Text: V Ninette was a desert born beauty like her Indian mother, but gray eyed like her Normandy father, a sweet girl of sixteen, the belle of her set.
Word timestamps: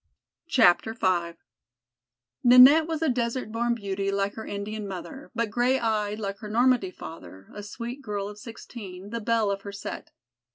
V 0.51 0.63
Ninette 2.43 2.87
was 2.87 3.03
a 3.03 3.07
desert 3.09 3.51
born 3.51 3.75
beauty 3.75 4.09
like 4.11 4.33
her 4.33 4.47
Indian 4.47 4.87
mother, 4.87 5.29
but 5.35 5.51
gray 5.51 5.77
eyed 5.77 6.19
like 6.19 6.39
her 6.39 6.49
Normandy 6.49 6.89
father, 6.89 7.51
a 7.53 7.61
sweet 7.61 8.01
girl 8.01 8.27
of 8.27 8.39
sixteen, 8.39 9.11
the 9.11 9.21
belle 9.21 9.51
of 9.51 9.61
her 9.61 9.71
set. 9.71 10.09